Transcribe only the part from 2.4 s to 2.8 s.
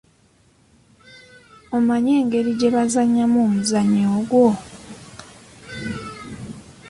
gye